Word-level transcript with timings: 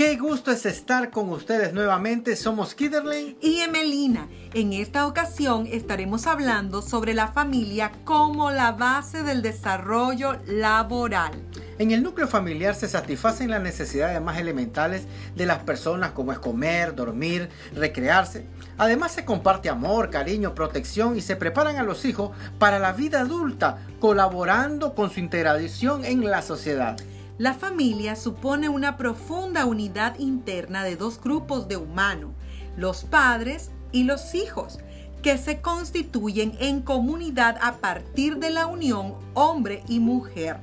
Qué 0.00 0.16
gusto 0.16 0.50
es 0.50 0.64
estar 0.64 1.10
con 1.10 1.28
ustedes 1.28 1.74
nuevamente. 1.74 2.34
Somos 2.34 2.74
Kiderley 2.74 3.36
y 3.42 3.60
Emelina. 3.60 4.28
En 4.54 4.72
esta 4.72 5.06
ocasión 5.06 5.68
estaremos 5.70 6.26
hablando 6.26 6.80
sobre 6.80 7.12
la 7.12 7.28
familia 7.28 7.92
como 8.04 8.50
la 8.50 8.72
base 8.72 9.22
del 9.22 9.42
desarrollo 9.42 10.38
laboral. 10.46 11.32
En 11.78 11.90
el 11.90 12.02
núcleo 12.02 12.28
familiar 12.28 12.74
se 12.74 12.88
satisfacen 12.88 13.50
las 13.50 13.60
necesidades 13.60 14.22
más 14.22 14.38
elementales 14.38 15.02
de 15.36 15.44
las 15.44 15.58
personas 15.64 16.12
como 16.12 16.32
es 16.32 16.38
comer, 16.38 16.94
dormir, 16.94 17.50
recrearse. 17.74 18.46
Además 18.78 19.12
se 19.12 19.26
comparte 19.26 19.68
amor, 19.68 20.08
cariño, 20.08 20.54
protección 20.54 21.18
y 21.18 21.20
se 21.20 21.36
preparan 21.36 21.76
a 21.76 21.82
los 21.82 22.06
hijos 22.06 22.30
para 22.58 22.78
la 22.78 22.94
vida 22.94 23.20
adulta, 23.20 23.86
colaborando 24.00 24.94
con 24.94 25.10
su 25.10 25.20
integración 25.20 26.06
en 26.06 26.24
la 26.24 26.40
sociedad. 26.40 26.96
La 27.40 27.54
familia 27.54 28.16
supone 28.16 28.68
una 28.68 28.98
profunda 28.98 29.64
unidad 29.64 30.18
interna 30.18 30.84
de 30.84 30.96
dos 30.96 31.18
grupos 31.18 31.68
de 31.68 31.78
humanos, 31.78 32.32
los 32.76 33.04
padres 33.04 33.70
y 33.92 34.04
los 34.04 34.34
hijos, 34.34 34.78
que 35.22 35.38
se 35.38 35.62
constituyen 35.62 36.52
en 36.60 36.82
comunidad 36.82 37.56
a 37.62 37.78
partir 37.78 38.36
de 38.36 38.50
la 38.50 38.66
unión 38.66 39.14
hombre 39.32 39.82
y 39.88 40.00
mujer. 40.00 40.58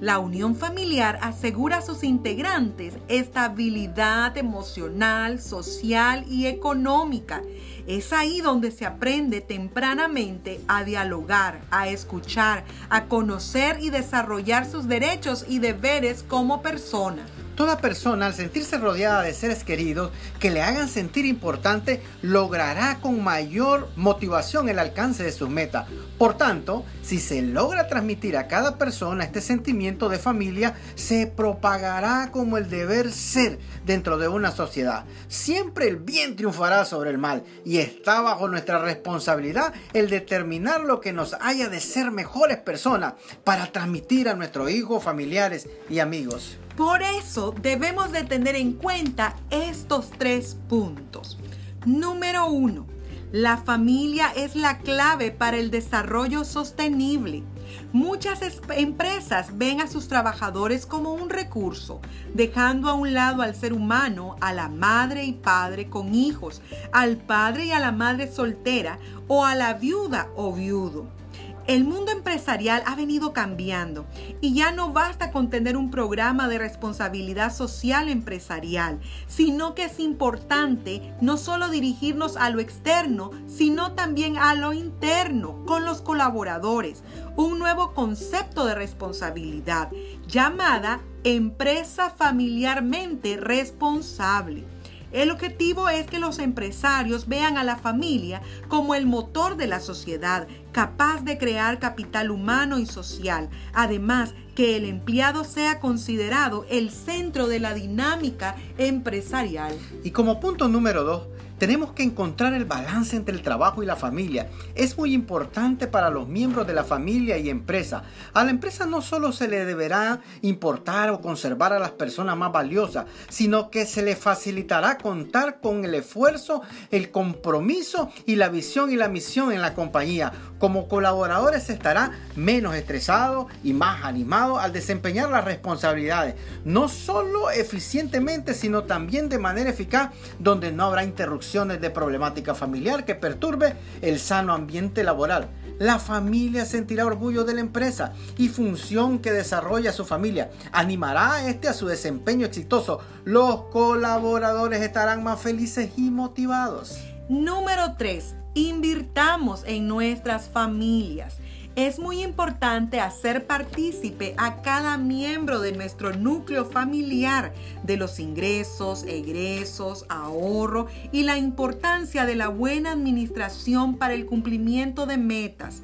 La 0.00 0.18
unión 0.18 0.56
familiar 0.56 1.18
asegura 1.20 1.76
a 1.76 1.82
sus 1.82 2.04
integrantes 2.04 2.94
estabilidad 3.08 4.34
emocional, 4.38 5.40
social 5.40 6.24
y 6.26 6.46
económica. 6.46 7.42
Es 7.86 8.14
ahí 8.14 8.40
donde 8.40 8.70
se 8.70 8.86
aprende 8.86 9.42
tempranamente 9.42 10.58
a 10.68 10.84
dialogar, 10.84 11.60
a 11.70 11.88
escuchar, 11.88 12.64
a 12.88 13.04
conocer 13.04 13.76
y 13.82 13.90
desarrollar 13.90 14.64
sus 14.64 14.88
derechos 14.88 15.44
y 15.46 15.58
deberes 15.58 16.22
como 16.22 16.62
persona. 16.62 17.26
Toda 17.60 17.76
persona 17.76 18.24
al 18.24 18.32
sentirse 18.32 18.78
rodeada 18.78 19.20
de 19.20 19.34
seres 19.34 19.64
queridos 19.64 20.12
que 20.38 20.50
le 20.50 20.62
hagan 20.62 20.88
sentir 20.88 21.26
importante 21.26 22.00
logrará 22.22 23.00
con 23.02 23.22
mayor 23.22 23.90
motivación 23.96 24.70
el 24.70 24.78
alcance 24.78 25.24
de 25.24 25.30
sus 25.30 25.50
metas. 25.50 25.86
Por 26.16 26.38
tanto, 26.38 26.86
si 27.02 27.20
se 27.20 27.42
logra 27.42 27.86
transmitir 27.86 28.38
a 28.38 28.48
cada 28.48 28.78
persona 28.78 29.24
este 29.24 29.42
sentimiento 29.42 30.08
de 30.08 30.18
familia, 30.18 30.74
se 30.94 31.26
propagará 31.26 32.30
como 32.32 32.56
el 32.56 32.70
deber 32.70 33.12
ser 33.12 33.58
dentro 33.84 34.16
de 34.16 34.28
una 34.28 34.52
sociedad. 34.52 35.04
Siempre 35.28 35.86
el 35.86 35.96
bien 35.96 36.36
triunfará 36.36 36.86
sobre 36.86 37.10
el 37.10 37.18
mal 37.18 37.44
y 37.62 37.76
está 37.76 38.22
bajo 38.22 38.48
nuestra 38.48 38.78
responsabilidad 38.78 39.74
el 39.92 40.08
determinar 40.08 40.80
lo 40.80 41.02
que 41.02 41.12
nos 41.12 41.36
haya 41.42 41.68
de 41.68 41.80
ser 41.80 42.10
mejores 42.10 42.56
personas 42.56 43.16
para 43.44 43.70
transmitir 43.70 44.30
a 44.30 44.34
nuestros 44.34 44.70
hijos, 44.70 45.04
familiares 45.04 45.68
y 45.90 45.98
amigos. 45.98 46.56
Por 46.76 47.02
eso 47.02 47.54
debemos 47.60 48.12
de 48.12 48.24
tener 48.24 48.56
en 48.56 48.72
cuenta 48.72 49.36
estos 49.50 50.10
tres 50.10 50.56
puntos. 50.68 51.38
Número 51.84 52.46
uno, 52.46 52.86
la 53.32 53.58
familia 53.58 54.32
es 54.34 54.56
la 54.56 54.78
clave 54.78 55.30
para 55.30 55.56
el 55.56 55.70
desarrollo 55.70 56.44
sostenible. 56.44 57.44
Muchas 57.92 58.40
empresas 58.70 59.56
ven 59.56 59.80
a 59.80 59.86
sus 59.86 60.08
trabajadores 60.08 60.84
como 60.84 61.12
un 61.12 61.30
recurso, 61.30 62.00
dejando 62.34 62.88
a 62.88 62.94
un 62.94 63.14
lado 63.14 63.42
al 63.42 63.54
ser 63.54 63.72
humano, 63.72 64.36
a 64.40 64.52
la 64.52 64.68
madre 64.68 65.24
y 65.24 65.32
padre 65.32 65.88
con 65.88 66.14
hijos, 66.14 66.60
al 66.92 67.16
padre 67.16 67.66
y 67.66 67.72
a 67.72 67.78
la 67.78 67.92
madre 67.92 68.30
soltera 68.30 68.98
o 69.28 69.44
a 69.44 69.54
la 69.54 69.74
viuda 69.74 70.28
o 70.34 70.52
viudo. 70.52 71.19
El 71.66 71.84
mundo 71.84 72.10
empresarial 72.10 72.82
ha 72.86 72.96
venido 72.96 73.32
cambiando 73.32 74.06
y 74.40 74.54
ya 74.54 74.72
no 74.72 74.92
basta 74.92 75.30
con 75.30 75.50
tener 75.50 75.76
un 75.76 75.90
programa 75.90 76.48
de 76.48 76.58
responsabilidad 76.58 77.54
social 77.54 78.08
empresarial, 78.08 78.98
sino 79.28 79.74
que 79.74 79.84
es 79.84 80.00
importante 80.00 81.14
no 81.20 81.36
solo 81.36 81.68
dirigirnos 81.68 82.36
a 82.36 82.50
lo 82.50 82.60
externo, 82.60 83.30
sino 83.46 83.92
también 83.92 84.36
a 84.36 84.54
lo 84.54 84.72
interno, 84.72 85.64
con 85.66 85.84
los 85.84 86.02
colaboradores. 86.02 87.02
Un 87.36 87.58
nuevo 87.58 87.94
concepto 87.94 88.64
de 88.64 88.74
responsabilidad 88.74 89.90
llamada 90.26 91.00
empresa 91.24 92.10
familiarmente 92.10 93.36
responsable. 93.36 94.64
El 95.12 95.30
objetivo 95.30 95.88
es 95.88 96.06
que 96.06 96.18
los 96.18 96.38
empresarios 96.38 97.26
vean 97.26 97.58
a 97.58 97.64
la 97.64 97.76
familia 97.76 98.42
como 98.68 98.94
el 98.94 99.06
motor 99.06 99.56
de 99.56 99.66
la 99.66 99.80
sociedad, 99.80 100.46
capaz 100.72 101.22
de 101.22 101.36
crear 101.36 101.78
capital 101.78 102.30
humano 102.30 102.78
y 102.78 102.86
social. 102.86 103.50
Además, 103.72 104.34
que 104.54 104.76
el 104.76 104.84
empleado 104.84 105.44
sea 105.44 105.80
considerado 105.80 106.66
el 106.68 106.90
centro 106.90 107.48
de 107.48 107.60
la 107.60 107.74
dinámica 107.74 108.56
empresarial. 108.78 109.76
Y 110.04 110.10
como 110.10 110.38
punto 110.38 110.68
número 110.68 111.02
dos, 111.02 111.22
tenemos 111.60 111.92
que 111.92 112.02
encontrar 112.02 112.54
el 112.54 112.64
balance 112.64 113.14
entre 113.14 113.34
el 113.34 113.42
trabajo 113.42 113.82
y 113.82 113.86
la 113.86 113.94
familia. 113.94 114.48
Es 114.74 114.96
muy 114.96 115.12
importante 115.12 115.86
para 115.86 116.08
los 116.08 116.26
miembros 116.26 116.66
de 116.66 116.72
la 116.72 116.84
familia 116.84 117.36
y 117.36 117.50
empresa. 117.50 118.02
A 118.32 118.44
la 118.44 118.50
empresa 118.50 118.86
no 118.86 119.02
solo 119.02 119.30
se 119.30 119.46
le 119.46 119.66
deberá 119.66 120.20
importar 120.40 121.10
o 121.10 121.20
conservar 121.20 121.74
a 121.74 121.78
las 121.78 121.90
personas 121.90 122.34
más 122.38 122.50
valiosas, 122.50 123.04
sino 123.28 123.70
que 123.70 123.84
se 123.84 124.00
le 124.00 124.16
facilitará 124.16 124.96
contar 124.96 125.60
con 125.60 125.84
el 125.84 125.94
esfuerzo, 125.94 126.62
el 126.90 127.10
compromiso 127.10 128.10
y 128.24 128.36
la 128.36 128.48
visión 128.48 128.90
y 128.90 128.96
la 128.96 129.08
misión 129.08 129.52
en 129.52 129.60
la 129.60 129.74
compañía. 129.74 130.32
Como 130.58 130.88
colaboradores 130.88 131.68
estará 131.68 132.12
menos 132.36 132.74
estresado 132.74 133.48
y 133.62 133.74
más 133.74 134.02
animado 134.04 134.58
al 134.58 134.72
desempeñar 134.72 135.28
las 135.28 135.44
responsabilidades, 135.44 136.36
no 136.64 136.88
solo 136.88 137.50
eficientemente, 137.50 138.54
sino 138.54 138.84
también 138.84 139.28
de 139.28 139.38
manera 139.38 139.68
eficaz, 139.68 140.10
donde 140.38 140.72
no 140.72 140.84
habrá 140.84 141.04
interrupción 141.04 141.49
de 141.50 141.90
problemática 141.90 142.54
familiar 142.54 143.04
que 143.04 143.16
perturbe 143.16 143.74
el 144.02 144.20
sano 144.20 144.54
ambiente 144.54 145.02
laboral. 145.02 145.48
La 145.80 145.98
familia 145.98 146.64
sentirá 146.64 147.04
orgullo 147.06 147.42
de 147.42 147.54
la 147.54 147.60
empresa 147.60 148.12
y 148.38 148.48
función 148.48 149.18
que 149.18 149.32
desarrolla 149.32 149.92
su 149.92 150.04
familia. 150.04 150.52
Animará 150.70 151.34
a 151.34 151.48
este 151.48 151.66
a 151.66 151.72
su 151.72 151.88
desempeño 151.88 152.46
exitoso. 152.46 153.00
Los 153.24 153.62
colaboradores 153.72 154.80
estarán 154.80 155.24
más 155.24 155.40
felices 155.40 155.90
y 155.96 156.10
motivados. 156.10 157.00
Número 157.28 157.96
3. 157.98 158.36
Invirtamos 158.54 159.64
en 159.66 159.88
nuestras 159.88 160.48
familias. 160.48 161.38
Es 161.76 162.00
muy 162.00 162.22
importante 162.22 162.98
hacer 162.98 163.46
partícipe 163.46 164.34
a 164.38 164.60
cada 164.60 164.98
miembro 164.98 165.60
de 165.60 165.70
nuestro 165.70 166.12
núcleo 166.12 166.64
familiar 166.64 167.52
de 167.84 167.96
los 167.96 168.18
ingresos, 168.18 169.04
egresos, 169.04 170.04
ahorro 170.08 170.88
y 171.12 171.22
la 171.22 171.38
importancia 171.38 172.26
de 172.26 172.34
la 172.34 172.48
buena 172.48 172.90
administración 172.90 173.96
para 173.98 174.14
el 174.14 174.26
cumplimiento 174.26 175.06
de 175.06 175.16
metas. 175.16 175.82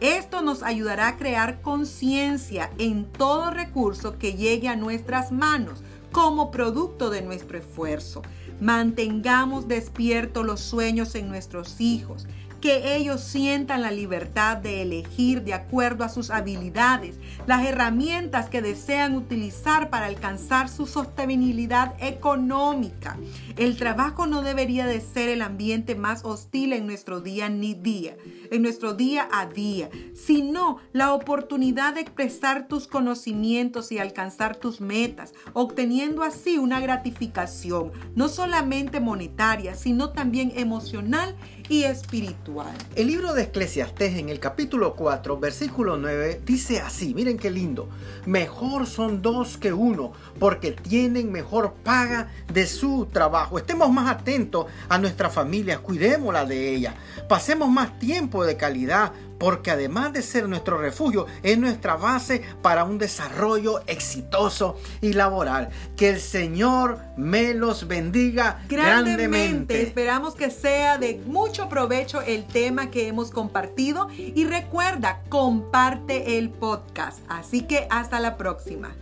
Esto 0.00 0.42
nos 0.42 0.64
ayudará 0.64 1.06
a 1.08 1.16
crear 1.16 1.60
conciencia 1.60 2.70
en 2.78 3.04
todo 3.04 3.50
recurso 3.50 4.18
que 4.18 4.34
llegue 4.34 4.68
a 4.68 4.76
nuestras 4.76 5.30
manos 5.30 5.84
como 6.10 6.50
producto 6.50 7.10
de 7.10 7.22
nuestro 7.22 7.58
esfuerzo. 7.58 8.22
Mantengamos 8.60 9.68
despiertos 9.68 10.44
los 10.44 10.60
sueños 10.60 11.14
en 11.14 11.28
nuestros 11.28 11.80
hijos 11.80 12.26
que 12.60 12.96
ellos 12.96 13.20
sientan 13.20 13.82
la 13.82 13.90
libertad 13.90 14.56
de 14.56 14.82
elegir 14.82 15.42
de 15.42 15.54
acuerdo 15.54 16.04
a 16.04 16.08
sus 16.08 16.30
habilidades 16.30 17.16
las 17.46 17.66
herramientas 17.66 18.48
que 18.48 18.62
desean 18.62 19.14
utilizar 19.14 19.90
para 19.90 20.06
alcanzar 20.06 20.68
su 20.68 20.86
sostenibilidad 20.86 21.94
económica. 22.00 23.16
El 23.56 23.76
trabajo 23.76 24.26
no 24.26 24.42
debería 24.42 24.86
de 24.86 25.00
ser 25.00 25.28
el 25.28 25.42
ambiente 25.42 25.94
más 25.94 26.24
hostil 26.24 26.72
en 26.72 26.86
nuestro 26.86 27.20
día 27.20 27.48
ni 27.48 27.74
día, 27.74 28.16
en 28.50 28.62
nuestro 28.62 28.94
día 28.94 29.28
a 29.32 29.46
día, 29.46 29.90
sino 30.14 30.78
la 30.92 31.12
oportunidad 31.12 31.94
de 31.94 32.00
expresar 32.00 32.68
tus 32.68 32.86
conocimientos 32.86 33.92
y 33.92 33.98
alcanzar 33.98 34.56
tus 34.56 34.80
metas, 34.80 35.34
obteniendo 35.52 36.22
así 36.22 36.58
una 36.58 36.80
gratificación 36.80 37.92
no 38.14 38.28
solamente 38.28 39.00
monetaria, 39.00 39.74
sino 39.74 40.10
también 40.10 40.52
emocional 40.56 41.36
y 41.68 41.84
espiritual. 41.84 42.74
El 42.94 43.08
libro 43.08 43.34
de 43.34 43.42
Eclesiastés 43.42 44.16
en 44.16 44.28
el 44.28 44.40
capítulo 44.40 44.94
4, 44.94 45.38
versículo 45.38 45.96
9, 45.96 46.40
dice 46.44 46.80
así, 46.80 47.14
miren 47.14 47.36
qué 47.36 47.50
lindo, 47.50 47.88
mejor 48.26 48.86
son 48.86 49.22
dos 49.22 49.58
que 49.58 49.72
uno, 49.72 50.12
porque 50.38 50.72
tienen 50.72 51.30
mejor 51.30 51.74
paga 51.84 52.30
de 52.52 52.66
su 52.66 53.06
trabajo. 53.06 53.58
Estemos 53.58 53.90
más 53.90 54.10
atentos 54.10 54.66
a 54.88 54.98
nuestra 54.98 55.28
familia, 55.28 55.78
cuidémosla 55.78 56.46
de 56.46 56.74
ella, 56.74 56.94
pasemos 57.28 57.68
más 57.68 57.98
tiempo 57.98 58.37
de 58.44 58.56
calidad, 58.56 59.12
porque 59.38 59.70
además 59.70 60.12
de 60.12 60.22
ser 60.22 60.48
nuestro 60.48 60.78
refugio, 60.78 61.26
es 61.42 61.58
nuestra 61.58 61.96
base 61.96 62.42
para 62.62 62.84
un 62.84 62.98
desarrollo 62.98 63.80
exitoso 63.86 64.76
y 65.00 65.12
laboral. 65.12 65.70
Que 65.96 66.10
el 66.10 66.20
Señor 66.20 66.98
me 67.16 67.54
los 67.54 67.86
bendiga 67.86 68.64
grandemente. 68.68 69.82
Esperamos 69.82 70.34
que 70.34 70.50
sea 70.50 70.98
de 70.98 71.20
mucho 71.26 71.68
provecho 71.68 72.20
el 72.20 72.44
tema 72.46 72.90
que 72.90 73.08
hemos 73.08 73.30
compartido 73.30 74.08
y 74.16 74.44
recuerda, 74.44 75.22
comparte 75.28 76.38
el 76.38 76.50
podcast. 76.50 77.20
Así 77.28 77.62
que 77.62 77.86
hasta 77.90 78.20
la 78.20 78.36
próxima. 78.36 78.94